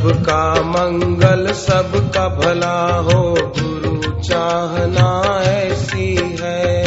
सबका 0.00 0.54
मंगल 0.54 1.52
सबका 1.52 2.28
भला 2.28 2.94
हो। 2.94 3.34
गुरु 3.34 4.22
चाहना 4.22 5.40
ऐसी 5.44 6.36
है। 6.40 6.79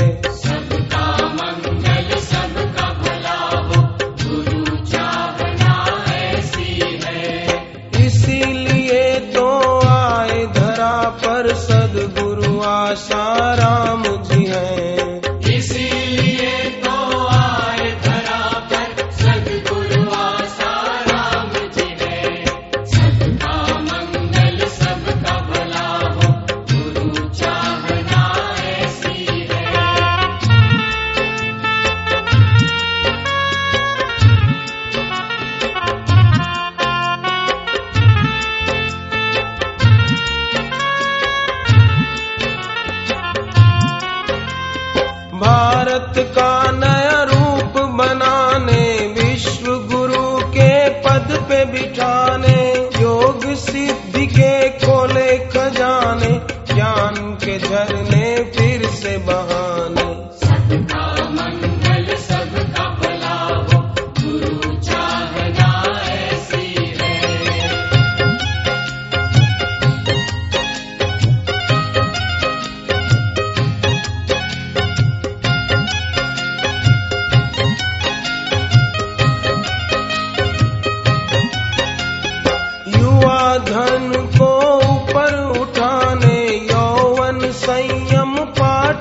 भारत 45.44 46.13
का 46.38 46.52
नया 46.72 47.22
रूप 47.23 47.81
बनाने 47.95 48.83
विश्व 49.17 49.66
गुरु 49.91 50.27
के 50.55 50.89
पद 50.89 51.33
पे 51.49 51.63
बिठाने, 51.66 52.61
योग 53.02 53.45
सिद्धि 53.55 54.25
के 54.27 54.69
खोले 54.80 55.38
खजाने, 55.47 56.33
ज्ञान 56.73 57.16
के 57.44 57.58
झरने 57.59 58.27
फिर 58.58 58.88
से 58.91 59.17
बहाने। 59.17 59.53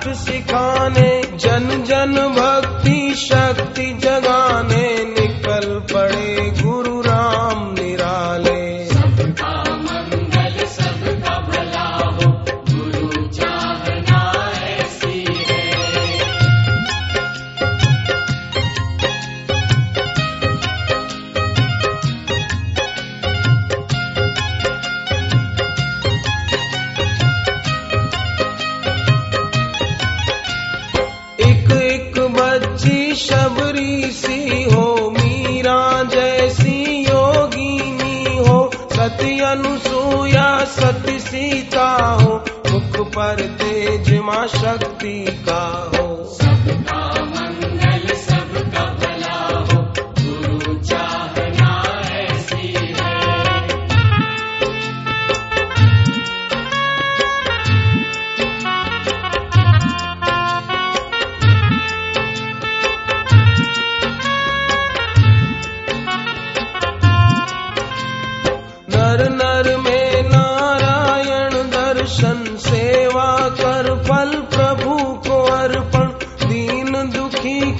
सिखाने 0.08 1.22
जन 1.34 1.84
जन 1.86 2.14
भक्ति 2.14 3.14
शक्ति। 3.14 3.51
सी 34.12 34.62
हो, 34.62 35.10
मीरा 35.10 36.02
जैसी 36.02 37.04
योगिनी 37.04 38.38
हो, 38.38 38.70
सती 38.74 39.40
अनुसूया, 39.40 40.64
सती 40.64 41.18
सीता 41.20 41.88
हो, 42.22 42.34
मुख 42.72 43.08
पर 43.08 43.46
तेज 43.62 44.18
माँ 44.20 44.46
शक्ति 44.46 45.24
का 45.48 45.91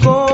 por 0.03 0.32